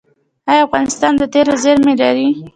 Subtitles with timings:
[0.49, 2.27] آیا افغانستان د تیلو زیرمې لري؟